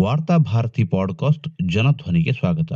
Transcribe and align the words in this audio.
ವಾರ್ತಾ 0.00 0.36
ಭಾರತಿ 0.36 0.84
ಪಾಡ್ಕಾಸ್ಟ್ 0.84 1.48
ಜನಧ್ವನಿಗೆ 1.68 2.32
ಸ್ವಾಗತ. 2.32 2.72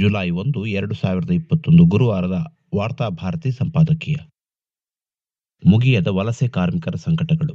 ಜುಲೈ 0.00 0.30
ಒಂದು, 0.30 0.66
ಎರಡು 0.66 0.94
ಸಾವಿರದ 0.94 1.30
ಇಪ್ಪತ್ತೊಂದು 1.30 1.84
ಗುರುವಾರದ 1.84 2.44
ವಾರ್ತಾ 2.74 3.08
ಭಾರತಿ 3.08 3.50
ಸಂಪಾದಕೀಯ. 3.50 4.14
ಮುಗಿಯದ 5.66 6.06
ವಲಸೆ 6.06 6.48
ಕಾರ್ಮಿಕರ 6.48 6.94
ಸಂಕಟಗಳು. 6.96 7.54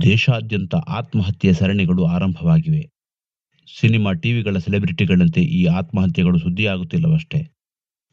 ದೇಶಾದ್ಯಂತ 0.00 0.74
ಆತ್ಮಹತ್ಯೆ 0.74 1.52
ಸರಣಿಗಳು 1.52 2.04
ಆರಂಭವಾಗಿವೆ. 2.04 2.90
ಸಿನಿಮಾ 3.80 4.12
ಟಿವಿಗಳ 4.12 4.58
ಸೆಲೆಬ್ರಿಟಿಗಳಂತೆ 4.58 5.40
ಈ 5.40 5.64
ಆತ್ಮಹತ್ಯೆಗಳು 5.64 6.38
ಸುದ್ದಿಯಾಗುತ್ತಿಲ್ಲವಷ್ಟೇ. 6.38 7.50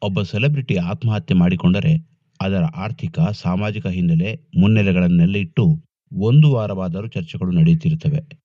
ಒಬ್ಬ 0.02 0.22
ಸೆಲೆಬ್ರಿಟಿ 0.22 0.76
ಆತ್ಮಹತ್ಯೆ 0.76 1.36
ಮಾಡಿಕೊಂಡರೆ 1.36 2.08
ಅದರ 2.40 2.64
ಆರ್ಥಿಕ, 2.64 3.20
ಸಾಮಾಜಿಕ 3.20 3.86
ಹಿನ್ನೆಲೆ 3.86 4.50
ಮುನ್ನೆಲೆಗಳನ್ನೆಲ್ಲ 4.60 5.36
ಇಟ್ಟು 5.36 5.84
ಒಂದು 6.12 6.52
ವಾರವಾದರೂ 6.52 7.08
ಚರ್ಚೆಗಳು 7.08 7.50
ನಡೆಯುತ್ತಿರುತ್ತವೆ. 7.50 8.41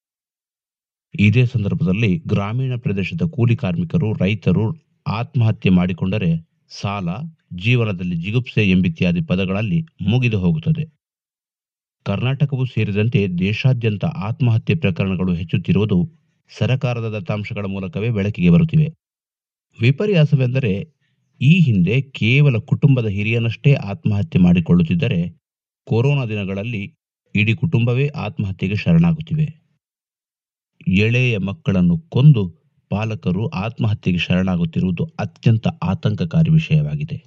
ಇದೇ 1.20 1.46
ಸಂದರ್ಭದಲ್ಲಿ 1.46 2.24
ಗ್ರಾಮೀಣ 2.28 2.76
ಪ್ರದೇಶದ 2.76 3.22
ಕೂಲಿ 3.22 3.56
ಕಾರ್ಮಿಕರು, 3.56 4.14
ರೈತರು 4.14 4.76
ಆತ್ಮಹತ್ಯೆ 5.08 5.72
ಮಾಡಿಕೊಂಡರೆ 5.72 6.48
ಸಾಲ, 6.70 7.10
ಜೀವನದಲ್ಲಿ 7.56 8.16
ಜಿಗುಪ್ಸೆ 8.16 8.70
ಎಂಬಿತ್ಯಾದಿ 8.70 9.22
ಪದಗಳಲ್ಲಿ 9.22 9.86
ಮುಗಿದು 10.02 10.40
ಹೋಗುತ್ತದೆ. 10.40 10.98
ಕರ್ನಾಟಕವು 12.04 12.66
ಸೇರಿದಂತೆ 12.66 13.28
ದೇಶಾದ್ಯಂತ 13.28 14.06
ಆತ್ಮಹತ್ಯೆ 14.06 14.76
ಪ್ರಕರಣಗಳು 14.76 15.34
ಹೆಚ್ಚುತ್ತಿರುವುದು 15.34 16.12
ಸರಕಾರದ 16.58 17.20
ದತ್ತಾಂಶಗಳ 17.20 17.66
ಮೂಲಕವೇ 17.66 18.10
ಬೆಳಕಿಗೆ 18.10 18.50
ಬರುತ್ತಿವೆ. 18.50 18.90
ವಿಪರ್ಯಾಸವೆಂದರೆ 19.82 20.94
ಈ 21.42 21.60
ಹಿಂದೆ 21.60 22.02
ಕೇವಲ 22.02 22.58
ಕುಟುಂಬದ 22.58 23.06
ಹಿರಿಯನಷ್ಟೇ 23.06 23.74
ಆತ್ಮಹತ್ಯೆ 23.74 24.42
ಮಾಡಿಕೊಳ್ಳುತ್ತಿದ್ದರೆ 24.42 25.40
ಕೊರೋನಾ 25.86 26.26
ದಿನಗಳಲ್ಲಿ 26.26 26.96
ಇಡೀ 27.36 27.56
ಕುಟುಂಬವೇ 27.56 28.08
ಆತ್ಮಹತ್ಯೆಗೆ 28.08 28.76
ಶರಣಾಗುತ್ತಿವೆ. 28.76 29.67
ಎಳೆಯ 30.88 31.38
ಮಕ್ಕಳನ್ನು 31.38 31.98
ಕೊಂದು 31.98 32.50
ಪಾಲಕರು 32.90 33.48
ಆತ್ಮಹತ್ಯೆಗೆ 33.48 34.18
ಶರಣಾಗುತ್ತಿರುವುದು 34.18 35.04
ಅತ್ಯಂತ 35.20 35.68
ಆತಂಕಕಾರಿ 35.84 36.50
ವಿಷಯವಾಗಿದೆ. 36.50 37.18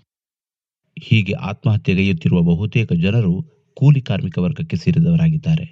ಹೀಗೆ 1.02 1.32
ಆತ್ಮಹತ್ಯೆಗೈಯುತ್ತಿರುವ 1.32 2.42
ಬಹುತೇಕ 2.42 2.92
ಜನರು 2.92 3.42
ಕೂಲಿ 3.74 4.00
ಕಾರ್ಮಿಕ 4.00 4.38
ವರ್ಗಕ್ಕೆ 4.38 4.76
ಸೇರಿದವರಾಗಿದ್ದಾರೆ. 4.76 5.66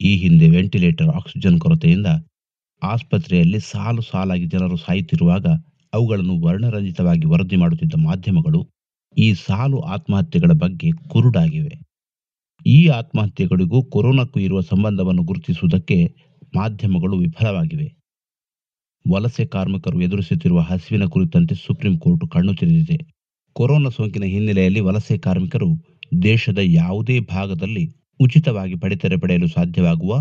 ಈ 0.00 0.16
ಹಿಂದೆ 0.16 0.50
ವೆಂಟಿಲೇಟರ್ 0.50 1.08
ಆಕ್ಸಿಜನ್ 1.08 1.60
ಕೊರತೆಯಿಂದ 1.60 2.06
ಆಸ್ಪತ್ರೆಯಲ್ಲಿ 2.82 3.60
ಸಾಲು 3.60 4.02
ಸಾಲಾಗಿ 4.02 4.46
ಜನರು 4.46 4.76
ಸಾಯುತ್ತಿರುವಾಗ 4.76 5.46
ಅವುಗಳನ್ನು 5.92 6.40
ವರ್ಣರಂಜಿತವಾಗಿ 6.40 7.26
ವರದಿ 7.26 7.56
ಮಾಡುತ್ತಿದ್ದ 7.56 7.94
ಮಾಧ್ಯಮಗಳು 7.98 8.68
ಈ 9.18 9.34
ಸಾಲು 9.34 9.80
ಆತ್ಮಹತ್ಯೆಗಳ 9.80 10.52
ಬಗ್ಗೆ 10.52 10.90
ಕುರುಡಾಗಿವೆ. 11.08 11.80
ಈ 12.66 12.86
ಆತ್ಮಹತ್ಯೆಗಳಿಗೂ 12.86 13.82
ಕೊರೋನಾಕ್ಕೂ 13.82 14.40
ಇರುವ 14.40 14.60
ಸಂಬಂಧವನ್ನು 14.60 15.22
ಗುರುತಿಸುವುದಕ್ಕೆ 15.22 16.29
ಮಾಧ್ಯಮಗಳು 16.54 17.16
ವಿಫಲವಾಗಿವೆ. 17.18 17.88
ವಲಸೆ 19.04 19.46
ಕಾರ್ಮಿಕರು 19.46 20.00
ಎದುರಿಸುತ್ತಿರುವ 20.00 20.60
ಹಸಿವಿನ 20.60 21.04
ಕುರಿತಂತೆ 21.04 21.54
ಸುಪ್ರೀಂ 21.54 21.98
ಕೋರ್ಟ್ 21.98 22.30
ಕಣ್ಣು 22.30 22.54
ತೆರೆದಿದೆ. 22.54 22.98
ಕೊರೋನಾ 23.56 23.88
ಸೋಂಕಿನ 23.88 24.24
ಹಿನ್ನೆಲೆಯಲ್ಲಿ 24.24 24.80
ವಲಸೆ 24.80 25.18
ಕಾರ್ಮಿಕರು 25.18 25.68
ದೇಶದ 26.22 26.58
ಯಾವುದೇ 26.62 27.20
ಭಾಗದಲ್ಲಿ 27.20 27.84
ಉಚಿತವಾಗಿ 28.20 28.74
ಪಡಿತರ 28.74 29.16
ಪಡೆಯಲು 29.16 29.46
ಸಾಧ್ಯವಾಗುವ 29.46 30.12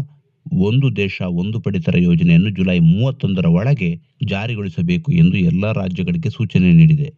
ಒಂದು 0.61 0.95
ದೇಶ 0.95 1.21
ಒಂದು 1.21 1.61
ಪಡಿತರ 1.61 1.95
ಯೋಜನೆಯನ್ನು 1.97 2.49
ಜುಲೈ 2.49 2.79
ಮೂವತ್ತೊಂದರ 2.79 3.45
ಒಳಗೆ 3.45 3.89
ಜಾರಿಗೊಳಿಸಬೇಕು 4.25 5.11
ಎಂದು 5.11 5.37
ಎಲ್ಲ 5.37 5.71
ರಾಜ್ಯಗಳಿಗೆ 5.71 6.29
ಸೂಚನೆ 6.29 6.71
ನೀಡಿದೆ. 6.73 7.09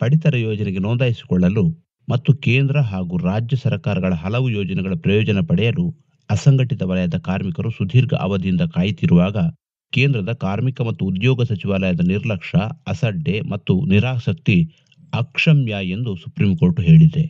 ಪಡಿತರ 0.00 0.36
ಯೋಜನೆಗೆ 0.36 0.78
ನೋಂದಾಯಿಸಿಕೊಳ್ಳಲು 0.78 1.64
ಮತ್ತು 2.08 2.34
ಕೇಂದ್ರ 2.36 2.80
ಹಾಗೂ 2.80 3.16
ರಾಜ್ಯ 3.16 3.56
ಸರ್ಕಾರಗಳ 3.56 4.14
ಹಲವು 4.14 4.50
ಯೋಜನೆಗಳ 4.50 4.94
ಪ್ರಯೋಜನ 4.94 5.40
ಪಡೆಯಲು 5.40 5.86
ಅಸಂಘಟಿತ 6.30 6.82
ವಲಯದ 6.82 7.16
ಕಾರ್ಮಿಕರು 7.18 7.70
ಸುದೀರ್ಘ 7.70 8.14
ಅವಧಿಯಿಂದ 8.14 8.60
ಕಾಯುತ್ತಿರುವಾಗ 8.74 9.36
ಕೇಂದ್ರದ 9.92 10.32
ಕಾರ್ಮಿಕ 10.32 10.80
ಮತ್ತು 10.80 11.02
ಉದ್ಯೋಗ 11.06 11.42
ಸಚಿವಾಲಯದ 11.42 12.02
ನಿರ್ಲಕ್ಷ್ಯ 12.06 12.58
ಅಸಡ್ಡೆ 12.86 13.40
ಮತ್ತು 13.40 13.74
ನಿರಾಸಕ್ತಿ 13.84 14.56
ಅಕ್ಷಮ್ಯ 15.12 15.74
ಎಂದು 15.86 16.16
ಸುಪ್ರೀಂ 16.16 16.52
ಕೋರ್ಟ್ 16.56 16.80
ಹೇಳಿದೆ. 16.80 17.24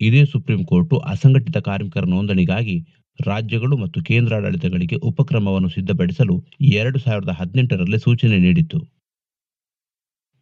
ಇದೇ 0.00 0.22
ಸುಪ್ರೀಂ 0.24 0.64
ಕೋರ್ಟ್ 0.64 0.94
ಅಸಂಘಟಿತ 1.06 1.58
ಕಾರ್ಮಿಕರ 1.58 2.04
ನೋಂದಣಿಗಾಗಿ 2.06 2.76
ರಾಜ್ಯಗಳು 3.18 3.76
ಮತ್ತು 3.76 3.98
ಕೇಂದ್ರಾಡಳಿತಗಳಿಗೆ 4.02 4.96
ಉಪಕ್ರಮವನ್ನು 4.96 5.68
ಸಿದ್ಧಪಡಿಸಲು 5.68 6.34
ಎರಡು 6.80 6.98
ಸಾವಿರದ 6.98 7.28
ಹದಿನೆಂಟರಲ್ಲಿ 7.30 7.98
ಸೂಚನೆ 7.98 8.38
ನೀಡಿತ್ತು. 8.38 8.78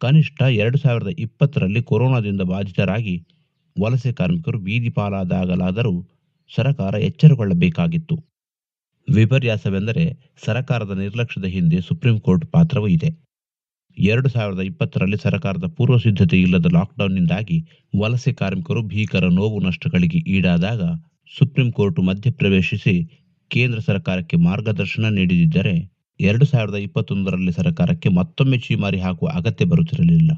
ಕನಿಷ್ಠ 0.01 0.41
ಎರಡು 0.41 0.77
ಸಾವಿರದ 0.77 1.11
ಇಪ್ಪತ್ತರಲ್ಲಿ 1.19 1.81
ಕೊರೋನಾದಿಂದ 1.81 2.41
ಬಾಧಿತರಾಗಿ 2.41 3.15
ವಲಸೆ 3.75 4.11
ಕಾರ್ಮಿಕರು 4.13 4.57
ಬೀದಿ 4.59 4.89
ಪಾಲಾದಾಗಲಾದರೂ 4.89 5.93
ಸರಕಾರ 6.51 6.95
ಎಚ್ಚರಗೊಳ್ಳಬೇಕಾಗಿತ್ತು. 6.95 8.15
ವಿಪರ್ಯಾಸವೆಂದರೆ 9.07 10.03
ಸರಕಾರದ 10.45 10.91
ನಿರ್ಲಕ್ಷ್ಯದ 10.97 11.45
ಹಿಂದೆ 11.45 11.81
ಸುಪ್ರೀಂ 11.81 12.19
ಕೋರ್ಟ್ 12.19 12.45
ಪಾತ್ರವೂ 12.51 12.87
ಇದೆ. 12.87 13.09
ಎರಡು 13.97 14.29
ಸಾವಿರದ 14.29 14.59
ಇಪ್ಪತ್ತರಲ್ಲಿ 14.59 15.17
ಸರ್ಕಾರದ 15.17 15.67
ಪೂರ್ವ 15.67 15.97
ಸಿದ್ಧತೆ 15.97 16.41
ಇಲ್ಲದ 16.41 16.65
ಲಾಕ್ಡೌನ್ನಿಂದಾಗಿ 16.73 17.57
ವಲಸೆ 17.99 18.33
ಕಾರ್ಮಿಕರು 18.33 18.81
ಭೀಕರ 18.81 19.25
ನೋವು 19.29 19.59
ನಷ್ಟಗಳಿಗೆ 19.59 20.17
ಈಡಾದಾಗ 20.17 20.81
ಸುಪ್ರೀಂ 21.37 21.71
ಕೋರ್ಟ್ 21.71 21.99
ಮಧ್ಯಪ್ರವೇಶಿಸಿ 21.99 22.95
ಕೇಂದ್ರ 23.51 23.79
ಸರ್ಕಾರಕ್ಕೆ 23.79 24.37
ಮಾರ್ಗದರ್ಶನ 24.37 25.05
ನೀಡಿದ್ದರೆ 25.09 25.75
ಎರಡು 26.19 26.45
ಸಾವಿರದ 26.45 26.75
ಇಪ್ಪತ್ತೊಂದರಲ್ಲಿ 26.75 27.51
ಸರ್ಕಾರಕ್ಕೆ 27.51 28.09
ಮತ್ತೊಮ್ಮೆ 28.09 28.57
ಚೀಮಾರಿ 28.57 28.99
ಹಾಕುವ 28.99 29.29
ಅಗತ್ಯ 29.33 29.65
ಬರುತ್ತಿರಲಿಲ್ಲ. 29.65 30.31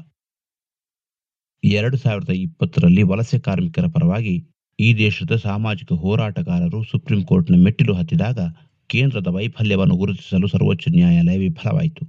ಎರಡು 1.64 1.96
ಸಾವಿರದ 1.96 2.30
ಇಪ್ಪತ್ತರಲ್ಲಿ 2.30 3.02
ವಲಸೆ 3.02 3.38
ಕಾರ್ಮಿಕರ 3.38 3.86
ಪರವಾಗಿ 3.86 4.34
ಈ 4.78 4.94
ದೇಶದ 4.98 5.36
ಸಾಮಾಜಿಕ 5.36 5.92
ಹೋರಾಟಗಾರರು 5.92 6.84
ಸುಪ್ರೀಂ 6.84 7.24
ಕೋರ್ಟ್ನ 7.24 7.54
ಮೆಟ್ಟಿಲು 7.64 7.94
ಹತ್ತಿದಾಗ 7.94 8.40
ಕೇಂದ್ರದ 8.86 9.26
ವೈಫಲ್ಯವನ್ನು 9.26 9.96
ಗುರುತಿಸಲು 9.96 10.46
ಸರ್ವೋಚ್ಚ 10.48 10.84
ನ್ಯಾಯಾಲಯ 10.88 11.38
ವಿಫಲವಾಯಿತು. 11.38 12.02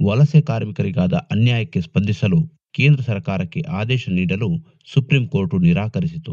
ವಲಸೆ 0.00 0.40
ಕಾರ್ಮಿಕರಿಗಾದ 0.40 1.12
ಅನ್ಯಾಯಕ್ಕೆ 1.30 1.80
ಸ್ಪಂದಿಸಲು 1.80 2.38
ಕೇಂದ್ರ 2.72 3.02
ಸರ್ಕಾರಕ್ಕೆ 3.02 3.60
ಆದೇಶ 3.60 4.08
ನೀಡಲು 4.08 4.48
ಸುಪ್ರೀಂ 4.92 5.28
ಕೋರ್ಟ್ 5.28 5.54
ನಿರಾಕರಿಸಿತು. 5.54 6.32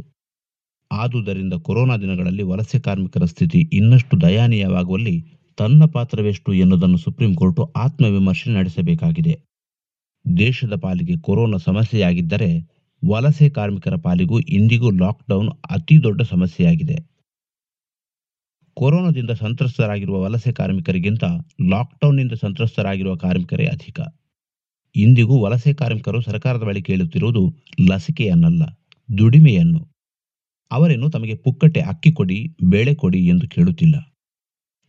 ಆದುದರಿಂದ 0.91 1.53
ಕೊರೋನಾ 1.53 1.97
ದಿನಗಳಲ್ಲಿ 1.97 2.43
ವಲಸೆ 2.43 2.79
ಕಾರ್ಮಿಕರ 2.79 3.25
ಸ್ಥಿತಿ 3.25 3.69
ಇನ್ನಷ್ಟು 3.71 4.21
ದಯಾನೀಯವಾಗುವಲ್ಲಿ 4.21 5.15
ತನ್ನ 5.57 5.85
ಪಾತ್ರವೆಷ್ಟು 5.85 6.53
ಎನ್ನುವುದನ್ನು 6.53 6.97
ಸುಪ್ರೀಂ 6.97 7.35
ಕೋರ್ಟ್ 7.35 7.61
ಆತ್ಮವಿಮರ್ಶೆ 7.77 8.49
ನಡೆಸಬೇಕಾಗಿದೆ. 8.51 9.33
ದೇಶದ 10.37 10.75
ಪಾಲಿಗೆ 10.75 11.15
ಕೊರೋನಾ 11.21 11.57
ಸಮಸ್ಯೆಯಾಗಿದ್ದರೆ 11.57 12.49
ವಲಸೆ 13.05 13.49
ಕಾರ್ಮಿಕರ 13.49 13.95
ಪಾಲಿಗೂ 13.95 14.39
ಇಂದಿಗೂ 14.39 14.91
ಲಾಕ್ಡೌನ್ 14.91 15.49
ಅತಿ 15.71 16.03
ದೊಡ್ಡ 16.03 16.21
ಸಮಸ್ಯೆಯಾಗಿದೆ. 16.21 16.97
ಕೊರೋನಾದಿಂದ 18.73 19.29
ಸಂತ್ರಸ್ತರಾಗಿರುವ 19.31 20.21
ವಲಸೆ 20.21 20.51
ಕಾರ್ಮಿಕರಿಗಿಂತ 20.51 21.23
ಲಾಕ್ಡೌನ್ನಿಂದ 21.69 22.31
ಸಂತ್ರಸ್ತರಾಗಿರುವ 22.31 23.15
ಕಾರ್ಮಿಕರೇ 23.15 23.65
ಅಧಿಕ. 23.65 23.99
ಇಂದಿಗೂ 24.95 25.43
ವಲಸೆ 25.43 25.73
ಕಾರ್ಮಿಕರು 25.73 26.21
ಸರ್ಕಾರದ 26.21 26.59
ಬಳಿ 26.59 26.81
ಕೇಳುತ್ತಿರುವುದು 26.81 27.55
ಲಸಿಕೆಯನ್ನಲ್ಲ, 27.89 28.63
ದುಡಿಮೆಯನ್ನು. 29.17 29.93
ಅವರೇನು 30.71 31.09
ತಮಗೆ 31.09 31.35
ಪುಕ್ಕಟೆ 31.35 31.79
ಅಕ್ಕಿ 31.79 32.11
ಕೊಡಿ, 32.11 32.57
ಬೇಳೆ 32.69 32.95
ಕೊಡಿ 32.95 33.27
ಎಂದು 33.27 33.47
ಕೇಳುತ್ತಿಲ್ಲ. 33.49 33.95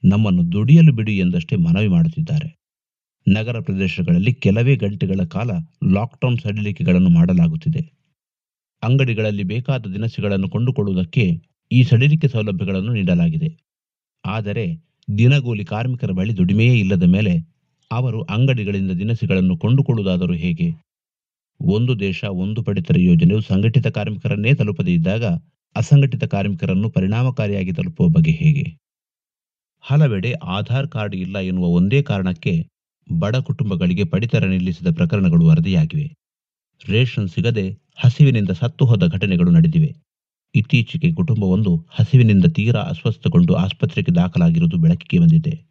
ನಮ್ಮನ್ನು 0.05 0.53
ದುಡಿಯಲು 0.53 0.93
ಬಿಡಿ 0.93 1.19
ಎಂದಷ್ಟೇ 1.19 1.57
ಮನವಿ 1.57 1.89
ಮಾಡುತ್ತಿದ್ದಾರೆ. 1.89 2.59
ನಗರ 3.29 3.61
ಪ್ರದೇಶಗಳಲ್ಲಿ 3.61 4.33
ಕೆಲವೇ 4.33 4.77
ಗಂಟೆಗಳ 4.77 5.25
ಕಾಲ 5.25 5.51
ಲಾಕ್ಡೌನ್ 5.93 6.39
ಸಡಿಲಿಕೆಗಳನ್ನು 6.39 7.09
ಮಾಡಲಾಗುತ್ತಿದೆ. 7.09 7.98
ಅಂಗಡಿಗಳಲ್ಲಿ 8.83 9.43
ಬೇಕಾದ 9.43 9.87
ದಿನಸಿಗಳನ್ನು 9.93 10.49
ಕೊಂಡುಕೊಳ್ಳುವುದಕ್ಕೆ 10.49 11.25
ಈ 11.73 11.83
ಸಡಿಲಿಕೆ 11.83 12.29
ಸೌಲಭ್ಯಗಳನ್ನು 12.29 12.93
ನೀಡಲಾಗಿದೆ. 12.93 13.49
ಆದರೆ 14.25 14.67
ದಿನಗೂಲಿ 15.19 15.65
ಕಾರ್ಮಿಕರ 15.65 16.11
ಬಳಿ 16.11 16.37
ದುಡಿಮೆಯೇ 16.37 16.79
ಇಲ್ಲದ 16.79 17.03
ಮೇಲೆ 17.03 17.33
ಅವರು 17.91 18.23
ಅಂಗಡಿಗಳಿಂದ 18.23 18.91
ದಿನಸಿಗಳನ್ನು 18.91 19.57
ಕೊಂಡುಕೊಳ್ಳುವುದಾದರೂ 19.57 20.35
ಹೇಗೆ? 20.35 20.69
ಒಂದು 21.61 22.01
ದೇಶ 22.01 22.25
ಒಂದು 22.25 22.63
ಪಡಿತರ 22.63 22.97
ಯೋಜನೆಯು 23.01 23.41
ಸಂಘಟಿತ 23.41 23.87
ಕಾರ್ಮಿಕರನ್ನೇ 23.87 24.55
ತಲುಪದೇ 24.55 24.93
ಇದ್ದಾಗ 24.95 25.25
ಅಸಂಘಟಿತ 25.77 26.25
ಕಾರ್ಮಿಕರನ್ನು 26.25 26.91
ಪರಿಣಾಮಕಾರಿಯಾಗಿ 26.91 27.73
ತಲುಪುವ 27.73 28.09
ಬಗ್ಗೆ 28.09 28.31
ಹೇಗೆ? 28.31 28.67
ಹಲವೆಡೆ 29.85 30.33
ಆಧಾರ್ 30.33 30.89
ಕಾರ್ಡ್ 30.89 31.15
ಇಲ್ಲ 31.15 31.39
ಎನ್ನುವ 31.39 31.67
ಒಂದೇ 31.67 32.03
ಕಾರಣಕ್ಕೆ 32.03 32.55
ಬಡ 33.11 33.37
ಕುಟುಂಬಗಳಿಗೆ 33.37 34.05
ಪಡಿತರ 34.05 34.45
ನಿಲ್ಲಿಸಿದ 34.47 34.87
ಪ್ರಕರಣಗಳು 34.95 35.47
ವರದಿಯಾಗಿವೆ. 35.47 36.07
ರೇಷನ್ 36.87 37.29
ಸಿಗದೆ 37.29 37.79
ಹಸಿವಿನಿಂದ 37.97 38.51
ಸತ್ತು 38.51 38.85
ಹೋದ 38.85 39.07
ಘಟನೆಗಳು 39.07 39.51
ನಡೆದಿವೆ. 39.51 39.95
ಇತ್ತೀಚೆಗೆ 40.55 41.15
ಕುಟುಂಬವೊಂದು 41.15 41.87
ಹಸಿವಿನಿಂದ 41.91 42.45
ತೀರಾ 42.45 42.81
ಅಸ್ವಸ್ಥಗೊಂಡು 42.81 43.55
ಆಸ್ಪತ್ರೆಗೆ 43.55 44.15
ದಾಖಲಾಗಿರುವುದು 44.15 44.77
ಬೆಳಕಿಗೆ 44.77 45.19
ಬಂದಿದೆ. 45.23 45.67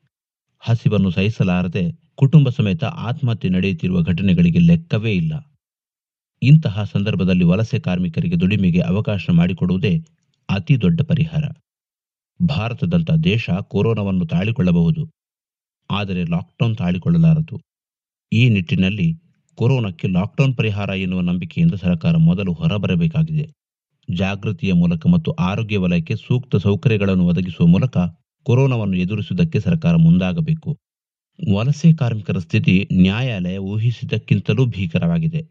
ಹಸಿವನ್ನು 0.59 1.09
ಸಹಿಸಲಾರದೆ 1.09 1.92
ಕುಟುಂಬ 2.15 2.50
ಸಮೇತ 2.50 2.83
ಆತ್ಮಹತ್ಯೆ 2.83 3.50
ನಡೆಯುತ್ತಿರುವ 3.50 4.01
ಘಟನೆಗಳಿಗೆ 4.01 4.59
ಲೆಕ್ಕವೇ 4.59 5.13
ಇಲ್ಲ. 5.13 5.56
ಇಂತಹ 6.42 6.83
ಸಂದರ್ಭದಲ್ಲಿ 6.83 7.44
ವಲಸೆ 7.44 7.80
ಕಾರ್ಮಿಕರಿಗೆ 7.80 8.39
ದುಡಿಮೆಗೆ 8.39 8.80
ಅವಕಾಶ 8.80 9.30
ಮಾಡಿಕೊಡುವುದೇ 9.31 10.00
ಅತಿ 10.50 10.81
ದೊಡ್ಡ 10.81 11.01
ಪರಿಹಾರ. 11.01 11.44
ಭಾರತದಂಥ 12.45 13.12
ದೇಶ 13.12 13.50
ಕೊರೋನಾವನ್ನು 13.50 14.25
ತಾಳಿಕೊಳ್ಳಬಹುದು. 14.25 15.09
ಆದರೆ 15.92 16.24
ಲಾಕ್ಡೌನ್ 16.24 16.75
ತಾಳಿಕೊಳ್ಳಲಾರದು. 16.75 17.62
ಈ 18.33 18.50
ನಿಟ್ಟಿನಲ್ಲಿ 18.50 19.26
ಕೊರೋನಾಕ್ಕೆ 19.57 20.07
ಲಾಕ್ಡೌನ್ 20.07 20.57
ಪರಿಹಾರ 20.57 20.89
ಎನ್ನುವ 20.89 21.21
ನಂಬಿಕೆಯಿಂದ 21.21 21.74
ಸರ್ಕಾರ 21.74 22.18
ಮೊದಲು 22.18 22.54
ಹೊರಬರಬೇಕಾಗಿದೆ. 22.54 23.45
ಜಾಗೃತಿಯ 24.13 24.74
ಮೂಲಕ 24.74 25.07
ಮತ್ತು 25.07 25.31
ಆರೋಗ್ಯ 25.31 25.77
ವಲಯಕ್ಕೆ 25.77 26.15
ಸೂಕ್ತ 26.15 26.56
ಸೌಕರ್ಯಗಳನ್ನು 26.56 27.25
ಒದಗಿಸುವ 27.25 27.68
ಮೂಲಕ 27.68 27.98
ಕೊರೋನಾವನ್ನು 28.44 28.98
ಎದುರಿಸುವುದಕ್ಕೆ 28.98 29.59
ಸರ್ಕಾರ 29.59 29.95
ಮುಂದಾಗಬೇಕು. 29.95 30.77
ವಲಸೆ 31.54 31.94
ಕಾರ್ಮಿಕರ 31.94 32.38
ಸ್ಥಿತಿ 32.38 32.88
ನ್ಯಾಯಾಲಯ 32.94 33.57
ಊಹಿಸಿದ್ದಕ್ಕಿಂತಲೂ 33.57 34.65
ಭೀಕರವಾಗಿದೆ. 34.65 35.42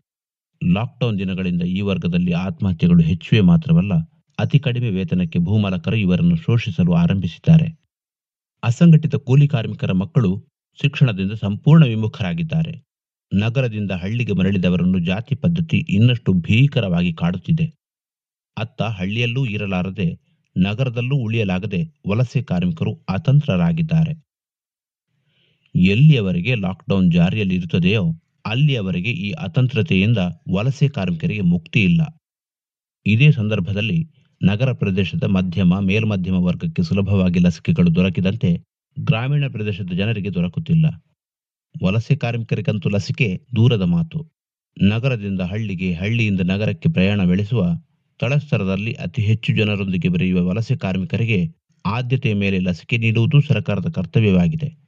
ಲಾಕ್ಡೌನ್ 0.72 1.18
ದಿನಗಳಿಂದ 1.18 1.62
ಈ 1.62 1.80
ವರ್ಗದಲ್ಲಿ 1.80 2.32
ಆತ್ಮಹತ್ಯೆಗಳು 2.32 3.02
ಹೆಚ್ಚುವೆ 3.02 3.40
ಮಾತ್ರವಲ್ಲ, 3.40 3.94
ಅತಿ 4.38 4.58
ಕಡಿಮೆ 4.58 4.90
ವೇತನಕ್ಕೆ 4.90 5.38
ಭೂಮಾಲಕರು 5.38 5.96
ಇವರನ್ನು 5.96 6.36
ಶೋಷಿಸಲು 6.36 6.92
ಆರಂಭಿಸಿದ್ದಾರೆ. 6.92 7.68
ಅಸಂಘಟಿತ 8.62 9.16
ಕೂಲಿ 9.16 9.48
ಕಾರ್ಮಿಕರ 9.48 9.92
ಮಕ್ಕಳು 9.92 10.46
ಶಿಕ್ಷಣದಿಂದ 10.80 11.32
ಸಂಪೂರ್ಣ 11.32 11.84
ವಿಮುಖರಾಗಿದ್ದಾರೆ. 11.84 12.85
ನಗರದಿಂದ 13.32 13.90
ಹಳ್ಳಿಗೆ 13.90 14.32
ಮರಳಿದವರನ್ನು 14.32 14.98
ಜಾತಿ 14.98 15.34
ಪದ್ಧತಿ 15.34 15.76
ಇನ್ನಷ್ಟು 15.88 16.32
ಭೀಕರವಾಗಿ 16.32 17.12
ಕಾಡುತ್ತಿದೆ. 17.12 17.66
ಅತ್ತ 18.56 18.82
ಹಳ್ಳಿಯಲ್ಲೂ 18.82 19.46
ಇರಲಾರದೆ 19.46 20.26
ನಗರದಲ್ಲೂ 20.56 21.16
ಉಳಿಯಲಾಗದೆ 21.16 21.80
ವಲಸೆ 22.08 22.42
ಕಾರ್ಮಿಕರು 22.42 23.04
ಅತಂತ್ರರಾಗಿದ್ದಾರೆ. 23.08 24.12
ಎಲ್ಲಿಯವರೆಗೆ 25.74 26.54
ಲಾಕ್ಡೌನ್ 26.54 27.12
ಜಾರಿಯಲ್ಲಿರುತ್ತದೆಯೋ 27.12 28.04
ಅಲ್ಲಿಯವರೆಗೆ 28.46 29.10
ಈ 29.10 29.30
ಅತಂತ್ರತೆಯಿಂದ 29.30 30.18
ವಲಸೆ 30.52 30.88
ಕಾರ್ಮಿಕರಿಗೆ 30.88 31.40
ಮುಕ್ತಿ 31.40 31.82
ಇಲ್ಲ. 31.84 32.02
ಇದೇ 33.06 33.32
ಸಂದರ್ಭದಲ್ಲಿ 33.32 33.98
ನಗರ 34.42 34.72
ಪ್ರದೇಶದ 34.72 35.24
ಮಧ್ಯಮ, 35.24 35.78
ಮೇಲ್ಮಧ್ಯಮ 35.80 36.34
ವರ್ಗಕ್ಕೆ 36.34 36.82
ಸುಲಭವಾಗಿ 36.82 37.38
ಲಸಿಕೆಗಳು 37.38 37.94
ದೊರಕಿದಂತೆ 37.94 38.50
ಗ್ರಾಮೀಣ 39.00 39.44
ಪ್ರದೇಶದ 39.48 39.92
ಜನರಿಗೆ 39.92 40.34
ದೊರಕುತ್ತಿಲ್ಲ. 40.34 40.86
ವಲಸೆ 41.82 42.16
ಕಾರ್ಮಿಕರಿಗಂತೂ 42.16 42.88
ಲಸಿಕೆ 42.88 43.46
ದೂರದ 43.56 43.82
ಮಾತು. 43.82 44.32
ನಗರದಿಂದ 44.82 45.40
ಹಳ್ಳಿಗೆ, 45.40 45.92
ಹಳ್ಳಿಯಿಂದ 45.92 46.40
ನಗರಕ್ಕೆ 46.40 46.88
ಪ್ರಯಾಣ 46.88 47.24
ಬೆಳೆಸುವ 47.24 47.66
ತಳಸ್ತರದಲ್ಲಿ 48.18 48.92
ಅತಿ 48.92 49.22
ಹೆಚ್ಚು 49.22 49.56
ಜನರೊಂದಿಗೆ 49.56 50.08
ಬೆರೆಯುವ 50.08 50.48
ವಲಸೆ 50.48 50.76
ಕಾರ್ಮಿಕರಿಗೆ 50.76 51.54
ಆದ್ಯತೆಯ 51.86 52.34
ಮೇಲೆ 52.34 52.58
ಲಸಿಕೆ 52.58 52.96
ನೀಡುವುದು 52.96 53.40
ಸರ್ಕಾರದ 53.40 53.90
ಕರ್ತವ್ಯವಾಗಿದೆ. 53.90 54.86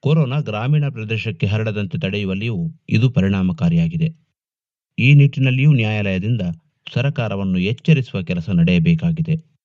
ಕೊರೋನಾ 0.00 0.40
ಗ್ರಾಮೀಣ 0.40 0.88
ಪ್ರದೇಶಕ್ಕೆ 0.88 1.46
ಹರಡದಂತೆ 1.46 1.98
ತಡೆಯುವಲ್ಲಿಯೂ 1.98 2.72
ಇದು 2.88 3.10
ಪರಿಣಾಮಕಾರಿಯಾಗಿದೆ. 3.10 4.08
ಈ 4.98 5.14
ನಿಟ್ಟಿನಲ್ಲಿಯೂ 5.14 5.72
ನ್ಯಾಯಾಲಯದಿಂದ 5.72 6.40
ಸರ್ಕಾರವನ್ನು 6.94 7.58
ಎಚ್ಚರಿಸುವ 7.58 8.22
ಕೆಲಸ 8.22 8.50
ನಡೆಯಬೇಕಾಗಿದೆ. 8.50 9.55